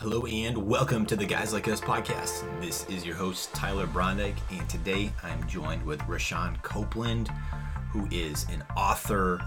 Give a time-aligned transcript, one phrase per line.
[0.00, 2.42] Hello and welcome to the Guys Like Us podcast.
[2.58, 7.28] This is your host, Tyler Brondike, and today I'm joined with Rashawn Copeland,
[7.92, 9.38] who is an author,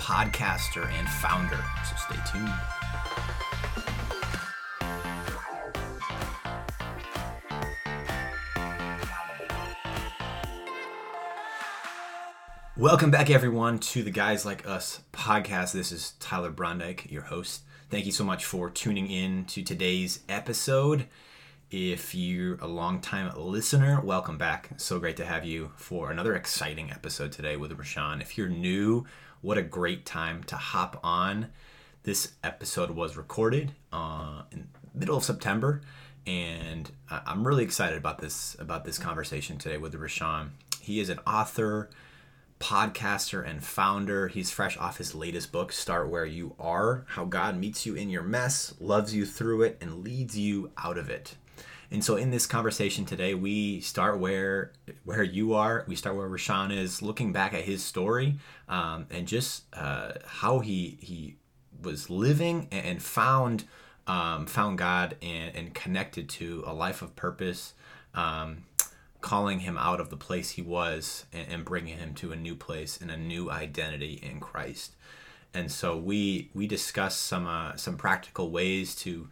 [0.00, 1.64] podcaster, and founder.
[1.88, 2.50] So stay tuned.
[12.76, 15.70] Welcome back, everyone, to the Guys Like Us podcast.
[15.70, 17.62] This is Tyler Brondike, your host.
[17.92, 21.08] Thank you so much for tuning in to today's episode.
[21.70, 24.70] If you're a long-time listener, welcome back.
[24.78, 28.22] So great to have you for another exciting episode today with Rashawn.
[28.22, 29.04] If you're new,
[29.42, 31.48] what a great time to hop on.
[32.04, 35.82] This episode was recorded uh, in middle of September,
[36.26, 40.52] and I'm really excited about this about this conversation today with Rashawn.
[40.80, 41.90] He is an author
[42.62, 44.28] podcaster and founder.
[44.28, 48.08] He's fresh off his latest book, Start Where You Are How God Meets You in
[48.08, 51.34] Your Mess, Loves You Through It, and Leads You Out of It.
[51.90, 54.72] And so in this conversation today, we start where
[55.04, 55.84] where you are.
[55.88, 58.36] We start where Rashawn is, looking back at his story
[58.68, 61.36] um, and just uh, how he he
[61.82, 63.64] was living and found
[64.06, 67.74] um, found God and, and connected to a life of purpose.
[68.14, 68.58] Um,
[69.22, 72.54] calling him out of the place he was and, and bringing him to a new
[72.54, 74.94] place and a new identity in Christ.
[75.54, 79.28] And so we we discuss some uh, some practical ways to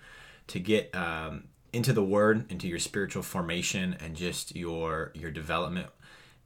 [0.48, 5.88] to get um, into the Word, into your spiritual formation, and just your your development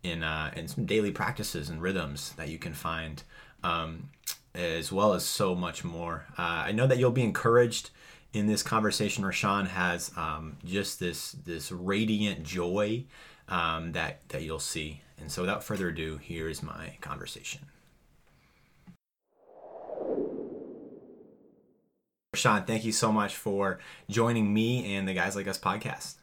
[0.03, 3.22] in uh, in some daily practices and rhythms that you can find,
[3.62, 4.11] um,
[4.55, 6.27] as well as so much more.
[6.39, 7.91] Uh, I know that you'll be encouraged
[8.33, 9.25] in this conversation.
[9.25, 13.05] Rashawn has um, just this this radiant joy
[13.48, 15.03] um, that that you'll see.
[15.19, 17.67] And so, without further ado, here is my conversation.
[22.34, 23.78] Sean, thank you so much for
[24.11, 26.17] joining me and the Guys Like Us podcast.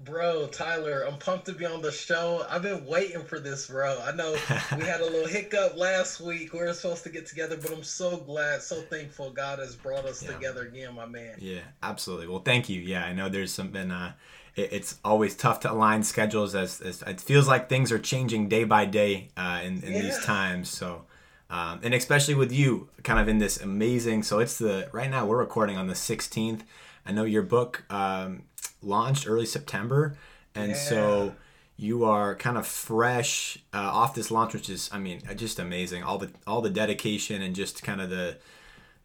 [0.00, 2.46] Bro, Tyler, I'm pumped to be on the show.
[2.48, 4.00] I've been waiting for this, bro.
[4.00, 4.30] I know
[4.76, 6.52] we had a little hiccup last week.
[6.52, 10.04] We were supposed to get together, but I'm so glad, so thankful God has brought
[10.04, 10.32] us yeah.
[10.32, 11.34] together again, my man.
[11.38, 12.28] Yeah, absolutely.
[12.28, 12.80] Well, thank you.
[12.80, 14.12] Yeah, I know there's some been uh,
[14.58, 18.64] it's always tough to align schedules as, as, it feels like things are changing day
[18.64, 20.02] by day uh, in, in yeah.
[20.02, 20.68] these times.
[20.68, 21.04] So,
[21.50, 25.26] um, and especially with you kind of in this amazing, so it's the, right now
[25.26, 26.62] we're recording on the 16th.
[27.06, 28.42] I know your book um,
[28.82, 30.16] launched early September.
[30.54, 30.76] And yeah.
[30.76, 31.34] so
[31.76, 36.02] you are kind of fresh uh, off this launch, which is, I mean, just amazing.
[36.02, 38.38] All the, all the dedication and just kind of the,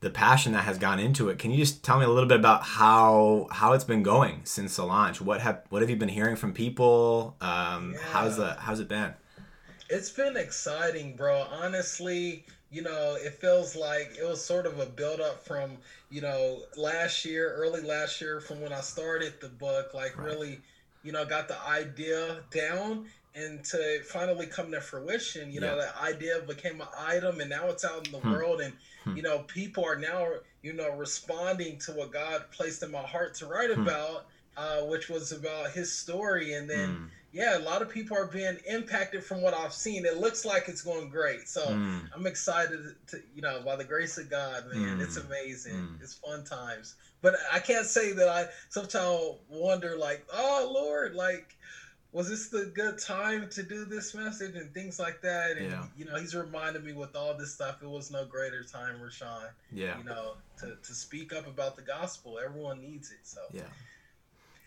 [0.04, 1.40] the passion that has gone into it.
[1.40, 4.76] Can you just tell me a little bit about how how it's been going since
[4.76, 5.22] the launch?
[5.22, 7.36] What have what have you been hearing from people?
[7.42, 8.00] Um, yeah.
[8.12, 9.14] How's the how's it been?
[9.90, 11.48] It's been exciting, bro.
[11.52, 15.78] Honestly, you know, it feels like it was sort of a build up from
[16.12, 19.94] you know last year, early last year, from when I started the book.
[19.94, 20.28] Like right.
[20.28, 20.60] really,
[21.04, 23.06] you know, got the idea down,
[23.36, 27.68] and to finally come to fruition you know that idea became an item and now
[27.68, 28.32] it's out in the hmm.
[28.32, 29.16] world and hmm.
[29.16, 30.28] you know people are now
[30.62, 33.82] you know responding to what god placed in my heart to write hmm.
[33.82, 34.26] about
[34.56, 37.06] uh, which was about his story and then hmm.
[37.32, 40.68] yeah a lot of people are being impacted from what i've seen it looks like
[40.68, 42.00] it's going great so hmm.
[42.16, 45.28] i'm excited to you know by the grace of god man it's hmm.
[45.28, 51.16] amazing it's fun times but i can't say that i sometimes wonder like oh lord
[51.16, 51.56] like
[52.14, 55.58] was this the good time to do this message and things like that?
[55.58, 55.84] And yeah.
[55.98, 59.50] you know, he's reminded me with all this stuff, it was no greater time, Rashawn.
[59.72, 59.98] Yeah.
[59.98, 62.40] You know, to, to speak up about the gospel.
[62.44, 63.20] Everyone needs it.
[63.24, 63.64] So Yeah.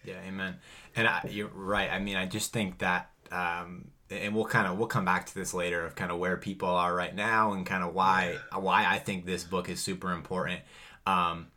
[0.04, 0.56] Yeah, amen.
[0.94, 1.90] And I, you're right.
[1.90, 5.34] I mean, I just think that um, and we'll kind of we'll come back to
[5.34, 8.58] this later of kind of where people are right now and kind of why yeah.
[8.58, 10.60] why I think this book is super important.
[11.06, 11.48] Um,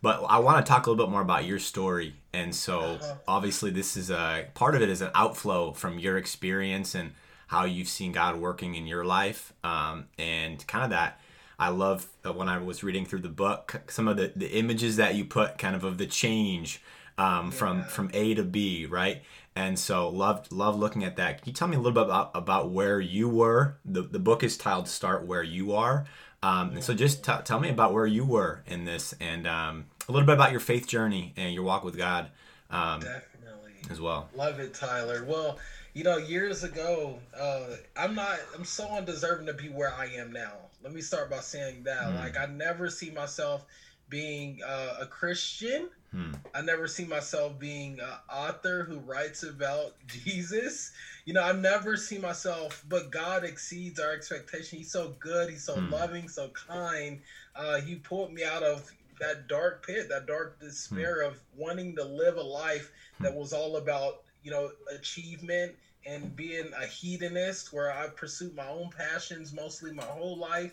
[0.00, 2.14] but I want to talk a little bit more about your story.
[2.32, 6.94] And so, obviously, this is a part of it is an outflow from your experience
[6.94, 7.12] and
[7.48, 9.52] how you've seen God working in your life.
[9.64, 11.20] Um, and kind of that,
[11.58, 15.14] I love when I was reading through the book, some of the, the images that
[15.14, 16.80] you put kind of of the change
[17.16, 17.50] um, yeah.
[17.50, 19.22] from, from A to B, right?
[19.56, 21.42] And so, loved love looking at that.
[21.42, 23.78] Can you tell me a little bit about, about where you were?
[23.84, 26.06] The, the book is titled Start Where You Are.
[26.42, 29.86] Um, and so just t- tell me about where you were in this and um,
[30.08, 32.30] a little bit about your faith journey and your walk with God.
[32.70, 33.72] Um, Definitely.
[33.90, 34.28] As well.
[34.34, 35.24] Love it, Tyler.
[35.24, 35.58] Well,
[35.94, 40.32] you know, years ago, uh, I'm not, I'm so undeserving to be where I am
[40.32, 40.52] now.
[40.82, 42.04] Let me start by saying that.
[42.04, 42.18] Mm.
[42.20, 43.64] Like, I never see myself
[44.08, 45.88] being uh, a Christian.
[46.12, 46.32] Hmm.
[46.54, 50.92] I never see myself being an author who writes about Jesus.
[51.24, 54.78] You know, I never see myself, but God exceeds our expectation.
[54.78, 55.50] He's so good.
[55.50, 55.92] He's so hmm.
[55.92, 57.20] loving, so kind.
[57.54, 58.90] Uh, he pulled me out of
[59.20, 61.32] that dark pit, that dark despair hmm.
[61.32, 62.90] of wanting to live a life
[63.20, 65.74] that was all about you know achievement
[66.06, 70.72] and being a hedonist, where I pursued my own passions mostly my whole life.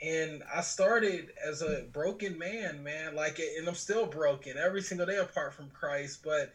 [0.00, 3.16] And I started as a broken man, man.
[3.16, 6.22] Like, and I'm still broken every single day apart from Christ.
[6.22, 6.52] But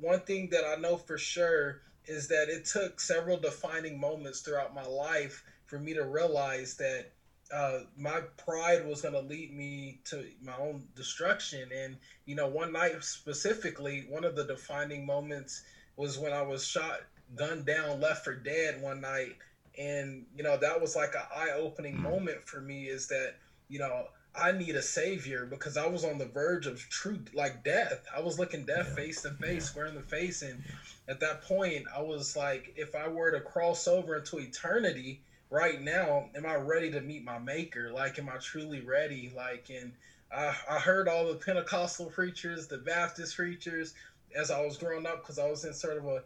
[0.00, 4.74] one thing that I know for sure is that it took several defining moments throughout
[4.74, 7.10] my life for me to realize that
[7.52, 11.68] uh, my pride was going to lead me to my own destruction.
[11.74, 11.96] And,
[12.26, 15.62] you know, one night specifically, one of the defining moments
[15.96, 17.00] was when I was shot,
[17.34, 19.36] gunned down, left for dead one night.
[19.78, 22.02] And, you know, that was like an eye opening mm.
[22.02, 23.34] moment for me is that,
[23.68, 24.06] you know,
[24.36, 28.04] I need a savior because I was on the verge of truth, like death.
[28.14, 28.94] I was looking death yeah.
[28.96, 29.60] face to face, yeah.
[29.60, 30.42] square in the face.
[30.42, 30.62] And
[31.08, 35.80] at that point, I was like, if I were to cross over into eternity, right
[35.80, 37.92] now, am I ready to meet my maker?
[37.92, 39.32] Like, am I truly ready?
[39.36, 39.92] Like, and
[40.34, 43.94] I, I heard all the Pentecostal preachers, the Baptist preachers
[44.36, 46.22] as I was growing up because I was in sort of a,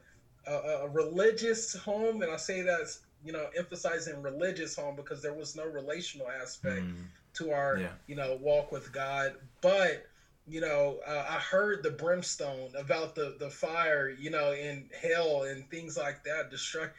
[0.46, 0.54] a,
[0.84, 2.22] a religious home.
[2.22, 6.82] And I say that's, you know, emphasizing religious home because there was no relational aspect
[6.82, 7.04] mm.
[7.34, 7.88] to our, yeah.
[8.06, 9.34] you know, walk with God.
[9.60, 10.06] But,
[10.46, 15.42] you know, uh, I heard the brimstone about the, the fire, you know, in hell
[15.44, 16.90] and things like that, destruct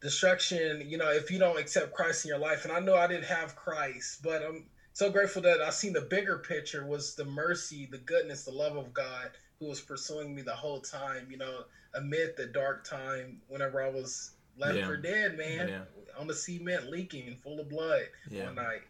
[0.00, 2.64] destruction, you know, if you don't accept Christ in your life.
[2.64, 6.02] And I know I didn't have Christ, but I'm so grateful that I seen the
[6.02, 10.42] bigger picture was the mercy, the goodness, the love of God who was pursuing me
[10.42, 11.60] the whole time, you know,
[11.94, 14.86] amid the dark time whenever I was left yeah.
[14.86, 15.80] for dead, man, yeah.
[16.18, 18.46] on the cement leaking, full of blood yeah.
[18.46, 18.82] one night.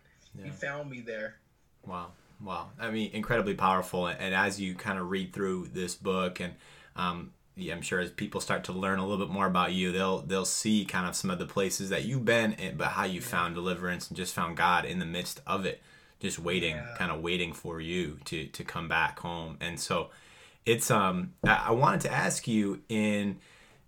[0.43, 1.37] He found me there.
[1.87, 2.13] Wow.
[2.43, 2.71] Wow.
[2.81, 4.07] I mean, incredibly powerful.
[4.07, 6.55] And as you kind of read through this book and,
[6.97, 9.93] um, yeah, I'm sure as people start to learn a little bit more about you,
[9.93, 13.21] they'll they'll see kind of some of the places that you've been, but how you
[13.21, 15.83] found deliverance and just found God in the midst of it,
[16.19, 16.95] just waiting, yeah.
[16.97, 19.59] kind of waiting for you to to come back home.
[19.61, 20.09] And so,
[20.65, 23.39] it's um, I wanted to ask you in,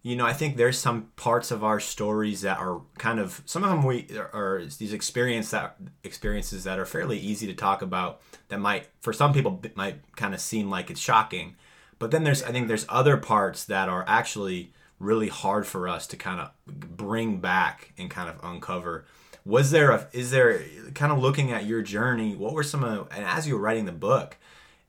[0.05, 3.65] you know, I think there's some parts of our stories that are kind of some
[3.65, 8.21] of them we are these experience that experiences that are fairly easy to talk about
[8.49, 11.57] that might for some people might kind of seem like it's shocking
[11.99, 16.07] but then there's I think there's other parts that are actually really hard for us
[16.09, 19.07] to kind of bring back and kind of uncover.
[19.47, 20.63] Was there a is there
[20.95, 23.87] kind of looking at your journey, what were some of and as you were writing
[23.87, 24.37] the book,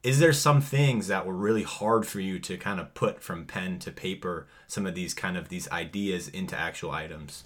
[0.05, 3.43] is there some things that were really hard for you to kind of put from
[3.43, 7.43] pen to paper some of these kind of these ideas into actual items?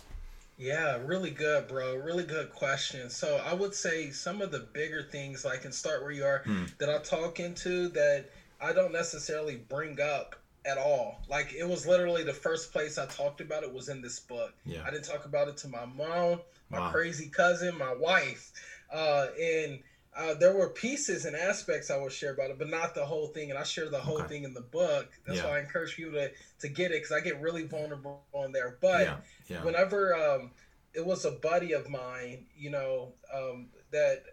[0.57, 1.95] Yeah, really good, bro.
[1.95, 3.09] Really good question.
[3.09, 6.39] So I would say some of the bigger things, like and start where you are,
[6.43, 6.65] hmm.
[6.79, 8.25] that I talk into that
[8.59, 10.35] I don't necessarily bring up
[10.65, 11.21] at all.
[11.29, 14.53] Like it was literally the first place I talked about it was in this book.
[14.65, 14.83] Yeah.
[14.85, 16.91] I didn't talk about it to my mom, my wow.
[16.91, 18.51] crazy cousin, my wife,
[18.91, 19.79] uh, and
[20.19, 23.27] uh, there were pieces and aspects I would share about it, but not the whole
[23.27, 23.49] thing.
[23.49, 24.27] And I share the whole okay.
[24.27, 25.09] thing in the book.
[25.25, 25.45] That's yeah.
[25.47, 26.29] why I encourage people to
[26.59, 28.77] to get it because I get really vulnerable on there.
[28.81, 29.17] But yeah.
[29.47, 29.63] Yeah.
[29.63, 30.51] whenever um,
[30.93, 34.23] it was a buddy of mine, you know, um, that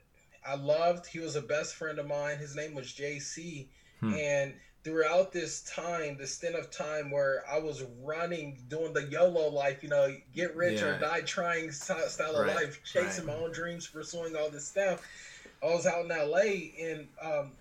[0.47, 1.07] I loved.
[1.07, 2.39] He was a best friend of mine.
[2.39, 3.69] His name was JC
[4.01, 4.15] Hmm.
[4.15, 4.55] And
[4.85, 9.83] throughout this time, the stint of time where I was running, doing the YOLO life,
[9.83, 13.39] you know, get rich or die trying style of life, chasing right.
[13.39, 15.03] my own dreams, pursuing all this stuff.
[15.67, 17.53] I was out in LA and um,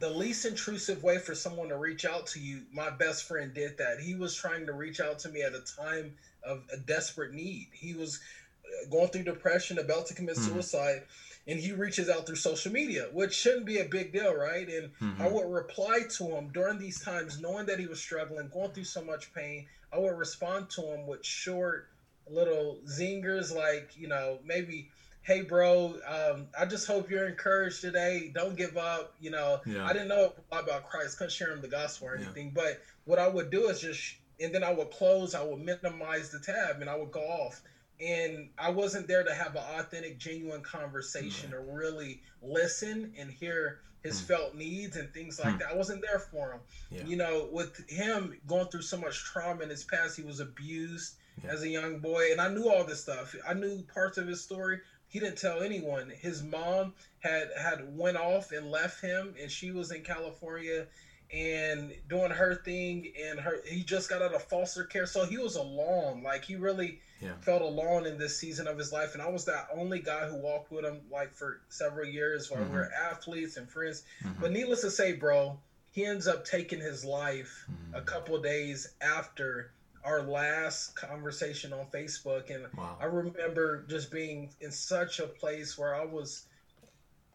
[0.00, 3.78] the least intrusive way for someone to reach out to you, my best friend did
[3.78, 4.00] that.
[4.00, 7.68] He was trying to reach out to me at a time of a desperate need.
[7.72, 8.20] He was
[8.64, 10.42] uh, going through depression, about to commit hmm.
[10.42, 11.02] suicide
[11.46, 14.66] and he reaches out through social media, which shouldn't be a big deal, right?
[14.66, 15.22] And mm-hmm.
[15.22, 18.84] I would reply to him during these times, knowing that he was struggling, going through
[18.84, 19.66] so much pain.
[19.92, 21.88] I would respond to him with short
[22.28, 24.88] little zingers, like, you know, maybe,
[25.24, 28.30] hey, bro, um, I just hope you're encouraged today.
[28.34, 29.14] Don't give up.
[29.20, 29.84] You know, yeah.
[29.84, 32.62] I didn't know a lot about Christ, couldn't share him the gospel or anything, yeah.
[32.62, 36.30] but what I would do is just, and then I would close, I would minimize
[36.30, 37.60] the tab, and I would go off
[38.00, 41.54] and I wasn't there to have an authentic, genuine conversation mm.
[41.54, 44.26] or really listen and hear his mm.
[44.26, 45.58] felt needs and things like mm.
[45.60, 45.68] that.
[45.70, 46.60] I wasn't there for him.
[46.90, 47.04] Yeah.
[47.06, 51.14] You know, with him going through so much trauma in his past, he was abused
[51.42, 51.50] yeah.
[51.50, 53.34] as a young boy, and I knew all this stuff.
[53.48, 54.80] I knew parts of his story.
[55.14, 56.10] He didn't tell anyone.
[56.10, 60.88] His mom had had went off and left him, and she was in California
[61.32, 65.38] and doing her thing and her he just got out of foster care so he
[65.38, 67.32] was alone like he really yeah.
[67.40, 70.36] felt alone in this season of his life and i was that only guy who
[70.36, 72.74] walked with him like for several years while mm-hmm.
[72.74, 74.38] we are athletes and friends mm-hmm.
[74.40, 75.58] but needless to say bro
[75.90, 77.94] he ends up taking his life mm-hmm.
[77.96, 79.72] a couple days after
[80.04, 82.96] our last conversation on facebook and wow.
[83.00, 86.46] i remember just being in such a place where i was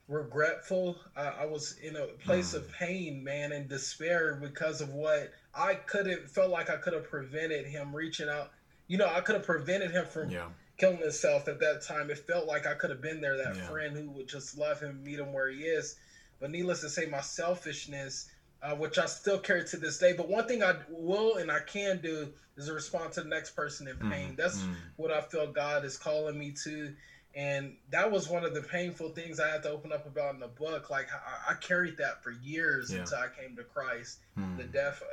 [0.09, 0.97] regretful.
[1.15, 2.55] I, I was in a place mm.
[2.55, 6.93] of pain, man, and despair because of what I could have felt like I could
[6.93, 8.51] have prevented him reaching out.
[8.87, 10.47] You know, I could have prevented him from yeah.
[10.77, 12.09] killing himself at that time.
[12.09, 13.67] It felt like I could have been there, that yeah.
[13.67, 15.95] friend who would just love him, meet him where he is.
[16.39, 18.29] But needless to say, my selfishness,
[18.61, 20.13] uh, which I still carry to this day.
[20.13, 23.87] But one thing I will and I can do is respond to the next person
[23.87, 24.31] in pain.
[24.31, 24.35] Mm.
[24.37, 24.75] That's mm.
[24.97, 26.93] what I feel God is calling me to
[27.35, 30.39] and that was one of the painful things I had to open up about in
[30.39, 30.89] the book.
[30.89, 32.99] Like I, I carried that for years yeah.
[32.99, 34.19] until I came to Christ.
[34.35, 34.57] Hmm.
[34.57, 35.03] The death,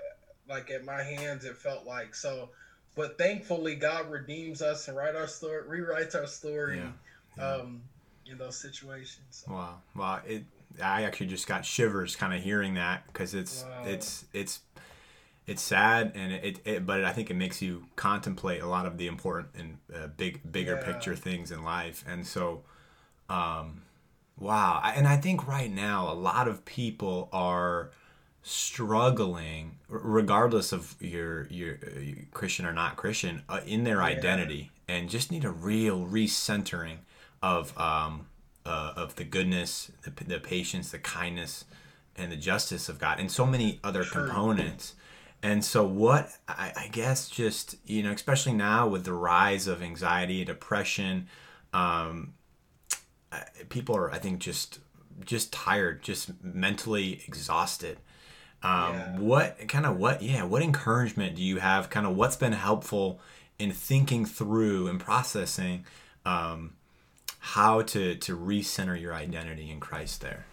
[0.48, 2.50] like at my hands, it felt like so.
[2.94, 6.90] But thankfully, God redeems us and write our story, rewrites our story, yeah.
[7.36, 7.52] Yeah.
[7.52, 7.82] Um,
[8.24, 9.44] in those situations.
[9.44, 9.52] So.
[9.52, 10.20] Wow, wow!
[10.26, 10.44] It
[10.82, 13.84] I actually just got shivers kind of hearing that because it's wow.
[13.86, 14.60] it's it's
[15.46, 18.98] it's sad and it, it, but I think it makes you contemplate a lot of
[18.98, 20.92] the important and uh, big bigger yeah.
[20.92, 22.62] picture things in life and so
[23.28, 23.82] um
[24.38, 27.90] wow and I think right now a lot of people are
[28.42, 32.00] struggling regardless of your your, uh,
[32.32, 34.06] Christian or not Christian uh, in their yeah.
[34.06, 36.98] identity and just need a real recentering
[37.42, 38.26] of um
[38.66, 41.64] uh, of the goodness the, the patience the kindness
[42.16, 44.94] and the justice of God and so many other components
[45.42, 49.82] and so, what I, I, guess just, you know, especially now with the rise of
[49.82, 51.28] anxiety, and depression,
[51.72, 52.34] um,
[53.68, 54.80] people are, I think, just
[55.24, 57.98] just tired, just mentally exhausted.
[58.62, 59.18] Um, yeah.
[59.18, 61.90] What kind of what, yeah, what encouragement do you have?
[61.90, 63.20] Kind of what's been helpful
[63.58, 65.84] in thinking through and processing
[66.24, 66.72] um,
[67.46, 70.44] how to to recenter your identity in Christ there?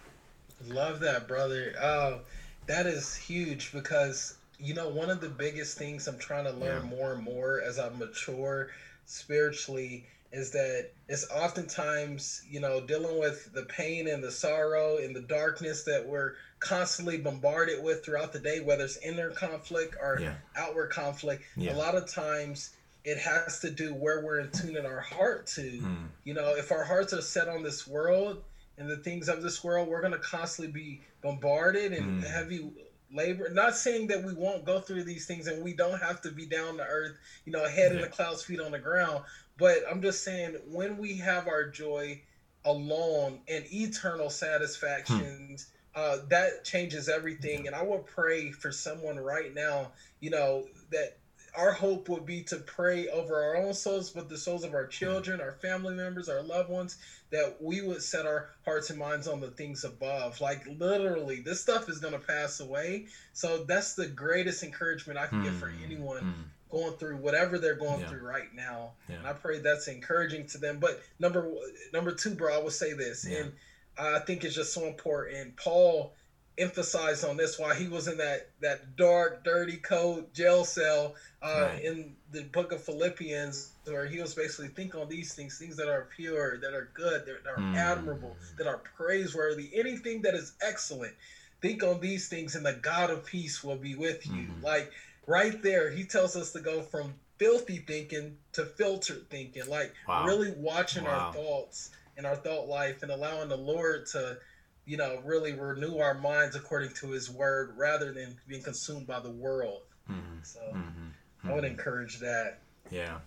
[0.68, 1.74] Love that, brother.
[1.80, 2.18] Uh,
[2.66, 6.84] that is huge because you know, one of the biggest things I'm trying to learn
[6.84, 6.96] yeah.
[6.96, 8.70] more and more as I mature
[9.06, 15.14] spiritually is that it's oftentimes, you know, dealing with the pain and the sorrow and
[15.14, 20.18] the darkness that we're constantly bombarded with throughout the day, whether it's inner conflict or
[20.20, 20.34] yeah.
[20.56, 21.42] outward conflict.
[21.56, 21.74] Yeah.
[21.74, 22.70] A lot of times
[23.04, 25.62] it has to do where we're in tune in our heart to.
[25.62, 26.08] Mm.
[26.24, 28.42] You know, if our hearts are set on this world
[28.78, 32.26] and the things of this world, we're going to constantly be bombarded and mm.
[32.26, 32.70] heavy
[33.14, 36.30] labor not saying that we won't go through these things and we don't have to
[36.30, 37.96] be down to earth you know head yeah.
[37.96, 39.22] in the clouds feet on the ground
[39.56, 42.20] but i'm just saying when we have our joy
[42.64, 46.00] alone and eternal satisfactions hmm.
[46.00, 51.18] uh, that changes everything and i will pray for someone right now you know that
[51.56, 54.86] our hope would be to pray over our own souls, but the souls of our
[54.86, 56.96] children, our family members, our loved ones,
[57.30, 60.40] that we would set our hearts and minds on the things above.
[60.40, 63.06] Like literally, this stuff is going to pass away.
[63.32, 65.44] So that's the greatest encouragement I can mm.
[65.44, 65.84] give for hmm.
[65.84, 66.70] anyone mm.
[66.70, 68.08] going through whatever they're going yeah.
[68.08, 68.92] through right now.
[69.08, 69.16] Yeah.
[69.16, 70.78] And I pray that's encouraging to them.
[70.80, 71.52] But number
[71.92, 73.38] number two, bro, I will say this, yeah.
[73.38, 73.52] and
[73.96, 75.56] I think it's just so important.
[75.56, 76.14] Paul
[76.58, 81.70] emphasized on this why he was in that that dark, dirty, cold jail cell uh,
[81.72, 81.84] right.
[81.84, 85.88] in the book of Philippians, where he was basically think on these things, things that
[85.88, 87.76] are pure, that are good, that are mm.
[87.76, 91.14] admirable, that are praiseworthy, anything that is excellent.
[91.60, 94.48] Think on these things, and the God of peace will be with you.
[94.48, 94.62] Mm.
[94.62, 94.92] Like
[95.26, 100.26] right there, he tells us to go from filthy thinking to filtered thinking, like wow.
[100.26, 101.10] really watching wow.
[101.10, 104.38] our thoughts and our thought life and allowing the Lord to
[104.86, 109.20] you know, really renew our minds according to His Word, rather than being consumed by
[109.20, 109.82] the world.
[110.10, 110.42] Mm-hmm.
[110.42, 111.48] So, mm-hmm.
[111.48, 112.58] I would encourage that.
[112.90, 113.18] Yeah.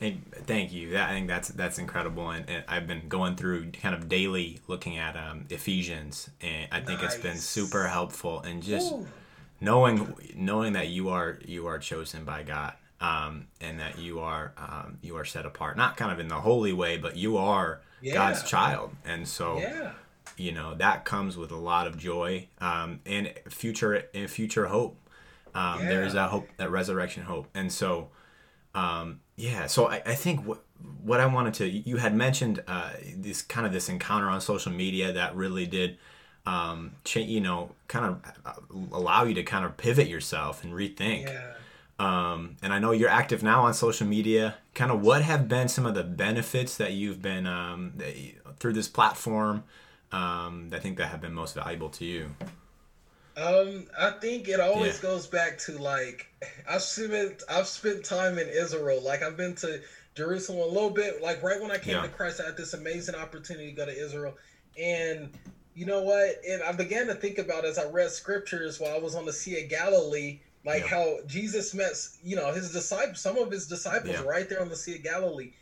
[0.00, 0.90] And thank you.
[0.90, 4.60] That, I think that's that's incredible, and, and, I've been going through kind of daily
[4.66, 7.14] looking at um, Ephesians, and I think nice.
[7.14, 9.06] it's been super helpful, and just Ooh.
[9.58, 14.52] knowing knowing that you are you are chosen by God, um, and that you are
[14.58, 17.80] um, you are set apart, not kind of in the holy way, but you are
[18.02, 18.12] yeah.
[18.12, 19.92] God's child, and so yeah
[20.36, 24.96] you know that comes with a lot of joy um, and future and future hope.
[25.54, 25.88] Um, yeah.
[25.88, 28.08] There is that hope, that resurrection hope, and so
[28.74, 29.66] um, yeah.
[29.66, 30.62] So I, I think what
[31.02, 34.72] what I wanted to you had mentioned uh, this kind of this encounter on social
[34.72, 35.98] media that really did.
[36.48, 38.52] Um, change, you know, kind of uh,
[38.92, 41.24] allow you to kind of pivot yourself and rethink.
[41.24, 41.54] Yeah.
[41.98, 44.56] Um, and I know you're active now on social media.
[44.74, 47.94] Kind of what have been some of the benefits that you've been um,
[48.58, 49.64] through this platform
[50.12, 52.30] um, I think that have been most valuable to you?
[53.36, 55.10] Um, I think it always yeah.
[55.10, 56.26] goes back to like
[56.68, 59.02] I've spent I've spent time in Israel.
[59.02, 59.80] Like I've been to
[60.14, 61.22] Jerusalem a little bit.
[61.22, 62.02] Like right when I came yeah.
[62.02, 64.34] to Christ, I had this amazing opportunity to go to Israel,
[64.80, 65.30] and
[65.74, 66.36] you know what?
[66.48, 69.32] And I began to think about as I read scriptures while I was on the
[69.32, 70.88] Sea of Galilee, like yeah.
[70.88, 71.92] how Jesus met
[72.24, 75.52] you know his disciples, some of his disciples right there on the Sea of Galilee,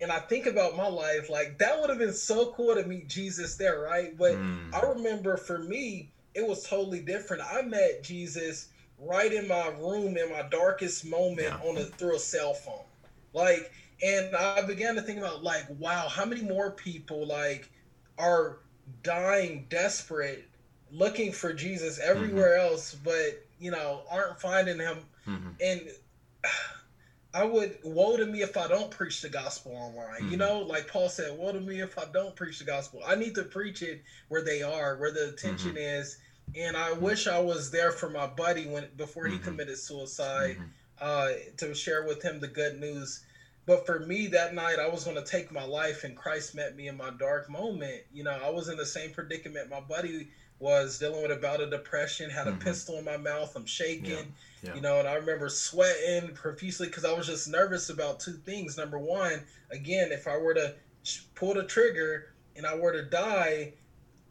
[0.00, 3.08] and I think about my life, like that would have been so cool to meet
[3.08, 4.16] Jesus there, right?
[4.16, 4.74] But mm.
[4.74, 7.42] I remember for me, it was totally different.
[7.42, 11.68] I met Jesus right in my room in my darkest moment yeah.
[11.68, 12.84] on a through a cell phone.
[13.32, 13.72] Like
[14.02, 17.70] and I began to think about like, wow, how many more people like
[18.18, 18.58] are
[19.02, 20.48] dying desperate
[20.90, 22.72] looking for Jesus everywhere mm-hmm.
[22.72, 24.98] else, but you know, aren't finding him.
[25.26, 25.50] Mm-hmm.
[25.60, 25.80] And
[27.34, 30.22] I would woe to me if I don't preach the gospel online.
[30.22, 30.30] Mm-hmm.
[30.30, 33.00] You know, like Paul said, woe to me if I don't preach the gospel.
[33.04, 35.78] I need to preach it where they are, where the attention mm-hmm.
[35.78, 36.18] is.
[36.56, 39.44] And I wish I was there for my buddy when before he mm-hmm.
[39.44, 40.64] committed suicide, mm-hmm.
[41.00, 43.24] uh, to share with him the good news.
[43.66, 46.76] But for me that night, I was going to take my life, and Christ met
[46.76, 48.02] me in my dark moment.
[48.12, 50.28] You know, I was in the same predicament my buddy
[50.64, 52.60] was dealing with a bout of depression, had a mm-hmm.
[52.60, 54.22] pistol in my mouth, I'm shaking, yeah.
[54.62, 54.74] Yeah.
[54.74, 58.78] you know, and I remember sweating profusely because I was just nervous about two things.
[58.78, 60.74] Number one, again, if I were to
[61.34, 63.74] pull the trigger and I were to die,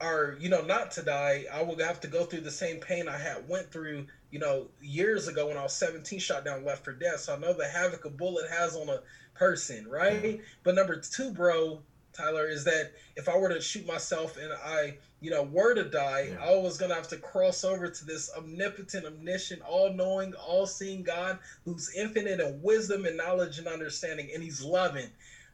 [0.02, 3.08] or you know, not to die, I would have to go through the same pain
[3.08, 6.84] I had went through, you know, years ago when I was 17, shot down, left
[6.84, 7.20] for death.
[7.20, 9.02] So I know the havoc a bullet has on a
[9.36, 10.24] person, right?
[10.24, 10.38] Yeah.
[10.64, 14.98] But number two, bro, Tyler, is that if I were to shoot myself and I,
[15.24, 16.46] you know, were to die, yeah.
[16.46, 21.96] I was gonna have to cross over to this omnipotent, omniscient, all-knowing, all-seeing God who's
[21.96, 25.08] infinite in wisdom and knowledge and understanding, and He's loving,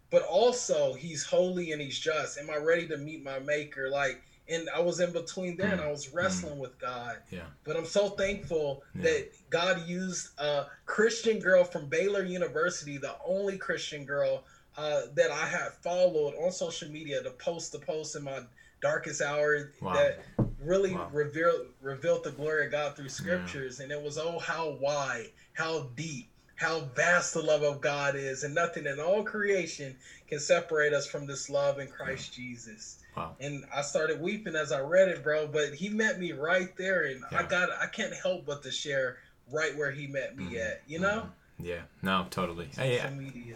[0.09, 2.39] but also He's holy and He's just.
[2.39, 3.91] Am I ready to meet my Maker?
[3.91, 5.73] Like, and I was in between there, mm.
[5.73, 6.61] and I was wrestling mm.
[6.61, 7.17] with God.
[7.29, 7.41] Yeah.
[7.63, 9.03] But I'm so thankful yeah.
[9.03, 14.45] that God used a Christian girl from Baylor University, the only Christian girl
[14.79, 18.39] uh, that I had followed on social media to post the post in my
[18.81, 19.93] darkest hour wow.
[19.93, 20.23] that
[20.61, 21.09] really wow.
[21.11, 23.79] revealed revealed the glory of God through scriptures.
[23.79, 23.83] Yeah.
[23.83, 28.43] And it was oh how wide, how deep, how vast the love of God is,
[28.43, 29.95] and nothing in all creation
[30.27, 32.45] can separate us from this love in Christ yeah.
[32.45, 32.99] Jesus.
[33.15, 33.35] Wow.
[33.39, 35.47] And I started weeping as I read it, bro.
[35.47, 37.39] But he met me right there, and yeah.
[37.39, 39.17] I got I can't help but to share
[39.51, 40.55] right where he met me mm-hmm.
[40.57, 40.81] at.
[40.87, 41.07] You know.
[41.07, 41.29] Mm-hmm.
[41.61, 42.69] Yeah, no, totally.
[42.77, 43.01] I,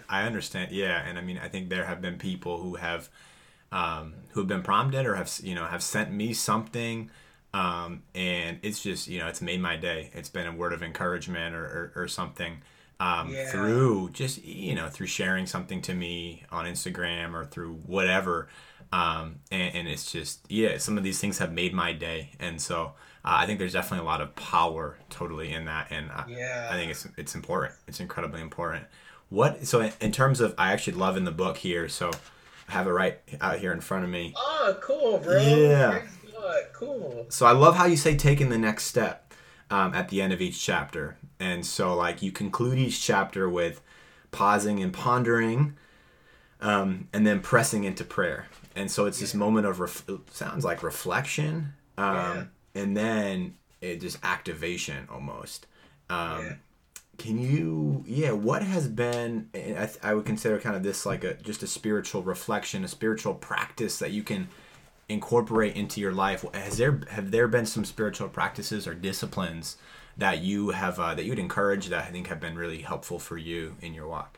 [0.09, 0.73] I understand.
[0.73, 3.07] Yeah, and I mean, I think there have been people who have,
[3.73, 7.09] um, who have been prompted or have you know have sent me something,
[7.53, 10.11] um, and it's just you know it's made my day.
[10.13, 12.61] It's been a word of encouragement or or, or something.
[12.99, 13.49] Um, yeah.
[13.49, 18.47] through just you know through sharing something to me on Instagram or through whatever,
[18.93, 22.61] um, and, and it's just yeah some of these things have made my day, and
[22.61, 22.93] so
[23.25, 26.69] uh, I think there's definitely a lot of power totally in that, and I, yeah.
[26.71, 27.73] I think it's it's important.
[27.87, 28.85] It's incredibly important.
[29.29, 32.11] What so in, in terms of I actually love in the book here, so
[32.67, 34.33] have it right out here in front of me.
[34.35, 35.41] Oh, cool, bro.
[35.41, 36.01] Yeah.
[36.73, 37.25] Cool.
[37.29, 39.33] So I love how you say taking the next step
[39.69, 43.81] um, at the end of each chapter, and so like you conclude each chapter with
[44.31, 45.75] pausing and pondering,
[46.59, 48.47] um, and then pressing into prayer.
[48.75, 49.23] And so it's yeah.
[49.23, 51.73] this moment of ref- sounds like reflection.
[51.97, 52.43] Um, yeah
[52.75, 55.67] and then it just activation almost.
[56.09, 56.53] Um, yeah.
[57.23, 61.35] Can you, yeah, what has been, I, I would consider kind of this like a
[61.35, 64.49] just a spiritual reflection, a spiritual practice that you can
[65.07, 66.43] incorporate into your life.
[66.53, 69.77] Has there have there been some spiritual practices or disciplines
[70.17, 73.19] that you have uh, that you would encourage that I think have been really helpful
[73.19, 74.37] for you in your walk?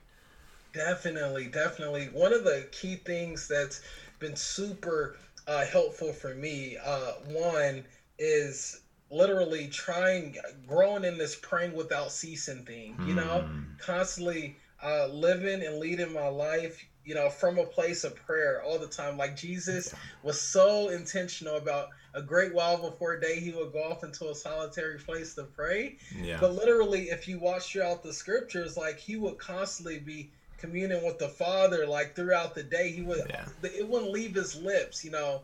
[0.72, 2.10] Definitely, definitely.
[2.14, 3.82] One of the key things that's
[4.20, 5.18] been super
[5.48, 7.84] uh, helpful for me, uh, one
[8.20, 8.82] is
[9.16, 10.36] literally trying
[10.68, 13.62] growing in this praying without ceasing thing you know hmm.
[13.80, 18.78] constantly uh, living and leading my life you know from a place of prayer all
[18.78, 23.72] the time like jesus was so intentional about a great while before day he would
[23.72, 26.38] go off into a solitary place to pray yeah.
[26.40, 31.20] but literally if you watch throughout the scriptures like he would constantly be communing with
[31.20, 33.46] the father like throughout the day he would yeah.
[33.64, 35.42] it wouldn't leave his lips you know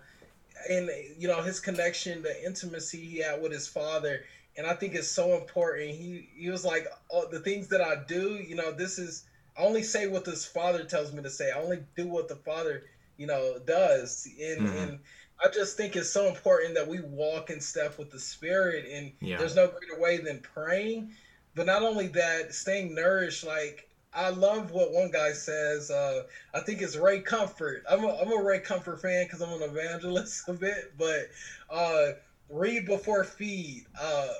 [0.69, 4.23] and you know his connection, the intimacy he had with his father,
[4.57, 5.91] and I think it's so important.
[5.91, 9.25] He he was like, oh, the things that I do, you know, this is
[9.57, 11.51] I only say what this father tells me to say.
[11.51, 12.83] I only do what the father,
[13.17, 14.77] you know, does, and mm-hmm.
[14.77, 14.99] and
[15.43, 19.11] I just think it's so important that we walk in step with the spirit, and
[19.19, 19.37] yeah.
[19.37, 21.11] there's no greater way than praying.
[21.53, 25.89] But not only that, staying nourished, like I love what one guy says.
[25.89, 27.83] Uh, I think it's Ray Comfort.
[27.89, 31.27] I'm a, I'm a Ray Comfort fan because I'm an evangelist a bit, but
[31.69, 32.11] uh,
[32.49, 33.85] read before feed.
[33.99, 34.33] Uh,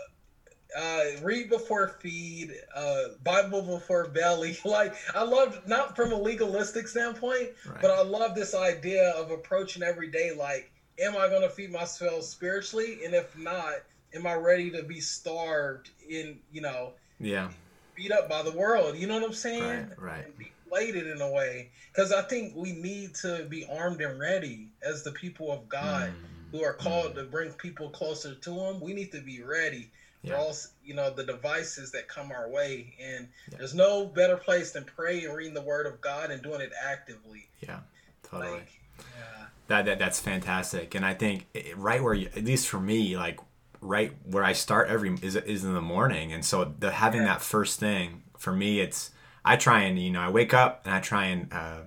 [0.77, 4.57] uh, read before feed, uh, Bible before belly.
[4.65, 7.81] Like I love not from a legalistic standpoint, right.
[7.81, 10.31] but I love this idea of approaching every day.
[10.31, 13.03] Like, am I going to feed myself spiritually?
[13.03, 13.75] And if not,
[14.13, 16.93] am I ready to be starved in you know?
[17.19, 17.49] Yeah
[17.95, 18.97] beat up by the world.
[18.97, 19.91] You know what I'm saying?
[19.97, 20.01] Right.
[20.01, 20.25] Right.
[20.37, 25.03] deflated in a way because I think we need to be armed and ready as
[25.03, 26.51] the people of God mm.
[26.51, 27.15] who are called mm.
[27.15, 28.79] to bring people closer to Him.
[28.79, 29.89] We need to be ready
[30.21, 30.33] yeah.
[30.33, 33.57] for all you know the devices that come our way, and yeah.
[33.57, 36.71] there's no better place than praying and reading the Word of God and doing it
[36.83, 37.47] actively.
[37.61, 37.79] Yeah,
[38.23, 38.51] totally.
[38.51, 39.45] Like, yeah.
[39.67, 43.39] That, that that's fantastic, and I think right where you, at least for me, like
[43.81, 47.41] right where I start every is is in the morning, and so the having that
[47.41, 49.11] first thing for me, it's
[49.43, 51.81] I try and you know I wake up and I try and uh,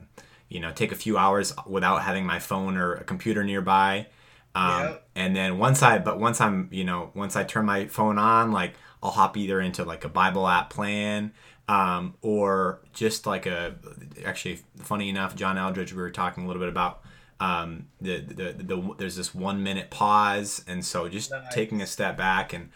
[0.49, 4.09] you know take a few hours without having my phone or a computer nearby,
[4.55, 4.97] um, yeah.
[5.15, 8.53] and then once I but once I'm you know once I turn my phone on,
[8.53, 11.33] like I'll hop either into like a Bible app plan.
[11.67, 13.77] Um, or just like a
[14.23, 17.01] actually funny enough john eldredge we were talking a little bit about
[17.41, 21.55] um, the, the, the, the, there's this one minute pause and so just nice.
[21.55, 22.71] taking a step back and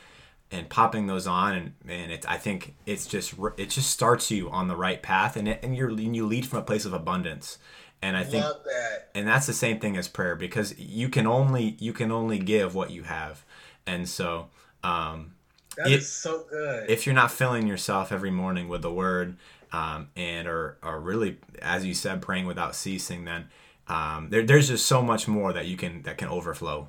[0.50, 4.50] and popping those on and man it's I think it's just it just starts you
[4.50, 6.92] on the right path and it, and you're and you lead from a place of
[6.92, 7.58] abundance
[8.00, 9.08] and I think that.
[9.14, 12.74] and that's the same thing as prayer because you can only you can only give
[12.74, 13.44] what you have
[13.86, 14.48] and so
[14.82, 15.32] um
[15.76, 19.36] that if, is so good if you're not filling yourself every morning with the word
[19.70, 23.48] um, and are, are really as you said praying without ceasing then
[23.88, 26.88] um, there, there's just so much more that you can that can overflow.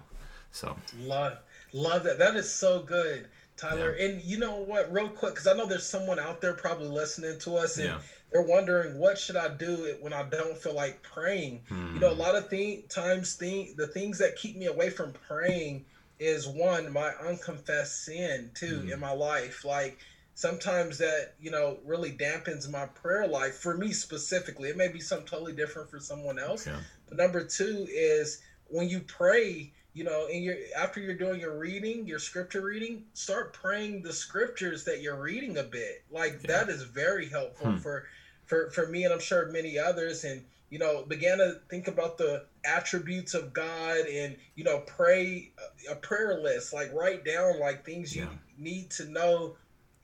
[0.51, 1.37] So love
[1.73, 2.19] love that.
[2.19, 3.95] That is so good, Tyler.
[3.97, 4.05] Yeah.
[4.05, 7.39] And you know what, real quick, because I know there's someone out there probably listening
[7.39, 7.87] to us and.
[7.87, 7.99] Yeah.
[8.31, 11.61] They're wondering what should I do when I don't feel like praying.
[11.71, 12.19] You know, a hmm.
[12.19, 15.83] lot of thing, times thing, the things that keep me away from praying
[16.19, 18.91] is one my unconfessed sin too hmm.
[18.91, 19.65] in my life.
[19.65, 19.97] Like
[20.39, 25.01] sometimes that you know really dampens my prayer life for me specifically it may be
[25.01, 26.77] something totally different for someone else yeah.
[27.09, 31.59] but number two is when you pray you know and you're after you're doing your
[31.59, 36.47] reading your scripture reading start praying the scriptures that you're reading a bit like yeah.
[36.47, 37.77] that is very helpful hmm.
[37.77, 38.05] for
[38.45, 42.17] for for me and i'm sure many others and you know began to think about
[42.17, 45.51] the attributes of god and you know pray
[45.91, 48.29] a prayer list like write down like things you yeah.
[48.57, 49.57] need to know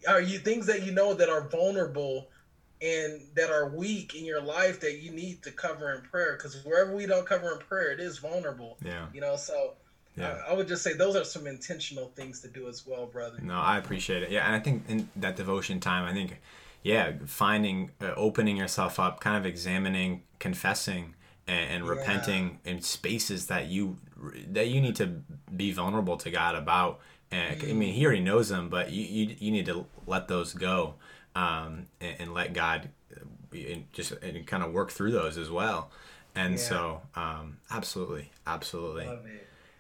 [0.08, 2.29] are you things that you know that are vulnerable
[2.81, 6.36] and that are weak in your life that you need to cover in prayer?
[6.38, 9.08] Because wherever we don't cover in prayer it is vulnerable yeah.
[9.13, 9.36] you know?
[9.36, 9.73] So
[10.17, 10.41] yeah.
[10.47, 13.39] I, I would just say those are some intentional things to do as well brother.
[13.41, 14.31] No i appreciate it.
[14.31, 16.39] Yeah and i think in that devotion time i think
[16.84, 21.15] yeah finding uh, opening yourself up kind of examining confessing
[21.47, 21.91] and, and yeah.
[21.91, 23.97] repenting in spaces that you
[24.47, 25.08] that you need to
[25.55, 26.99] be vulnerable to god about
[27.31, 30.53] and I mean, he already knows them, but you you, you need to let those
[30.53, 30.95] go
[31.35, 35.49] um, and, and, let God uh, and just and kind of work through those as
[35.49, 35.91] well.
[36.35, 36.59] And yeah.
[36.59, 39.09] so, um, absolutely, absolutely.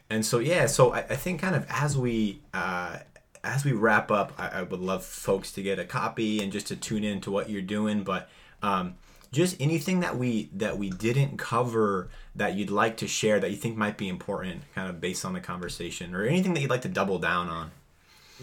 [0.09, 2.99] And so, yeah, so I, I, think kind of as we uh,
[3.43, 6.67] as we wrap up, I, I, would love folks to get a copy and just
[6.67, 8.03] to tune in to what you're doing.
[8.03, 8.29] But
[8.61, 8.95] um,
[9.35, 13.57] just anything that we that we didn't cover that you'd like to share that you
[13.57, 16.81] think might be important kind of based on the conversation or anything that you'd like
[16.81, 17.71] to double down on?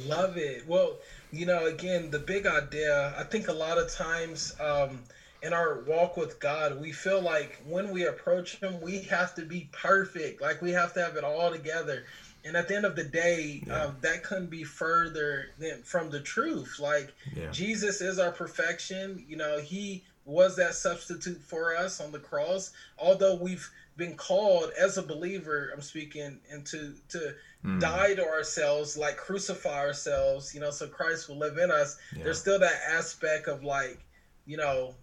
[0.06, 0.66] Love it.
[0.66, 0.98] Well
[1.32, 4.98] you know again the big idea i think a lot of times um,
[5.42, 9.42] in our walk with god we feel like when we approach him we have to
[9.42, 10.40] be perfect.
[10.40, 12.04] Like we have to have it all together.
[12.44, 13.84] And at the end of the day yeah.
[13.84, 16.78] um, that couldn't be further than from the truth.
[16.78, 17.50] Like yeah.
[17.50, 19.24] jesus is our perfection.
[19.28, 22.72] You know he was that substitute for us on the cross.
[22.98, 27.80] Although we've been called as a believer, I'm speaking, and to to mm.
[27.80, 31.98] die to ourselves, like crucify ourselves, you know, so Christ will live in us.
[32.16, 32.24] Yeah.
[32.24, 33.98] There's still that aspect of like,
[34.46, 34.94] you know,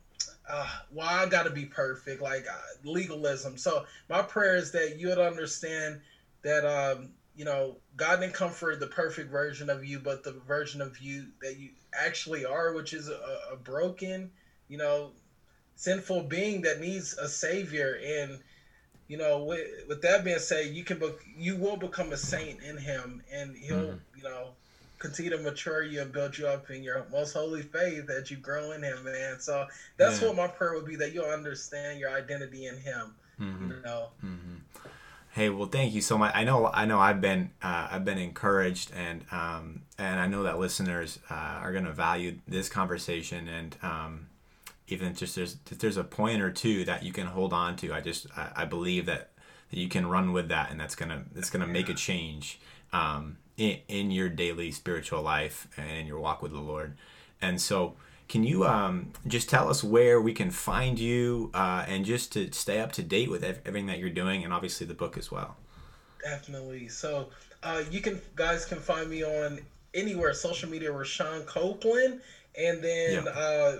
[0.49, 3.58] uh, well, I got to be perfect, like uh, legalism.
[3.58, 6.01] So my prayer is that you would understand
[6.41, 10.34] that, um, you know, God didn't come for the perfect version of you, but the
[10.47, 13.19] version of you that you actually are, which is a,
[13.53, 14.32] a broken
[14.69, 15.12] you know,
[15.75, 17.99] sinful being that needs a savior.
[18.05, 18.39] And
[19.08, 22.62] you know, with, with that being said, you can be, you will become a saint
[22.62, 24.17] in Him, and He'll mm-hmm.
[24.17, 24.49] you know
[24.99, 28.38] continue to mature you and build you up in your most holy faith that you
[28.38, 29.39] grow in Him, man.
[29.39, 29.65] So
[29.97, 30.27] that's yeah.
[30.27, 33.15] what my prayer would be that you'll understand your identity in Him.
[33.39, 33.71] Mm-hmm.
[33.71, 34.10] You know.
[34.23, 34.55] Mm-hmm.
[35.32, 36.34] Hey, well, thank you so much.
[36.36, 40.43] I know, I know, I've been, uh, I've been encouraged, and um, and I know
[40.43, 44.27] that listeners uh, are going to value this conversation, and um,
[44.91, 47.93] even just there's there's a point or two that you can hold on to.
[47.93, 49.32] I just I, I believe that,
[49.69, 52.60] that you can run with that, and that's gonna that's gonna make a change
[52.93, 56.97] um, in in your daily spiritual life and in your walk with the Lord.
[57.41, 57.95] And so,
[58.28, 62.52] can you um, just tell us where we can find you uh, and just to
[62.52, 65.56] stay up to date with everything that you're doing, and obviously the book as well.
[66.23, 66.89] Definitely.
[66.89, 67.30] So
[67.63, 69.60] uh, you can guys can find me on
[69.93, 70.89] anywhere social media.
[70.89, 72.21] Rashawn Copeland,
[72.58, 73.23] and then.
[73.23, 73.32] Yeah.
[73.32, 73.78] Uh,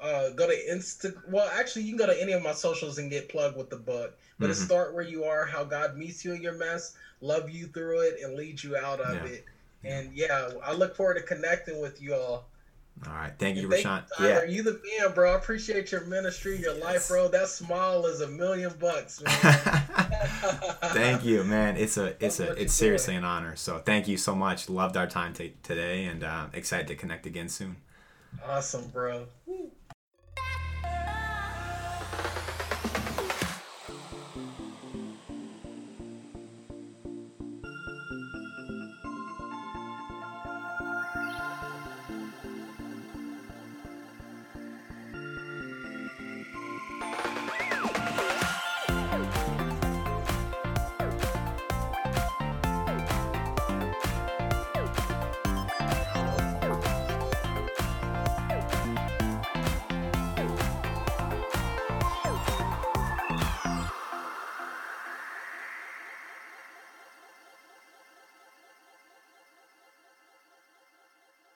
[0.00, 1.14] uh, go to Insta.
[1.28, 3.76] Well, actually, you can go to any of my socials and get plugged with the
[3.76, 4.18] book.
[4.38, 4.54] But mm-hmm.
[4.54, 8.00] to start where you are, how God meets you in your mess, love you through
[8.00, 9.32] it, and lead you out of yeah.
[9.32, 9.44] it.
[9.84, 12.46] And yeah, I look forward to connecting with you all.
[13.06, 14.02] All right, thank you, Rashawn.
[14.20, 15.32] yeah, you the man, bro.
[15.32, 16.84] I appreciate your ministry, your yes.
[16.84, 17.28] life, bro.
[17.28, 19.32] That smile is a million bucks, man.
[20.92, 21.78] thank you, man.
[21.78, 23.24] It's a, it's That's a, it's seriously doing.
[23.24, 23.56] an honor.
[23.56, 24.68] So thank you so much.
[24.68, 27.76] Loved our time t- today, and uh, excited to connect again soon.
[28.46, 29.26] Awesome, bro.